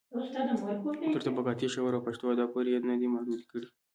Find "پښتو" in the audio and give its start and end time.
2.07-2.25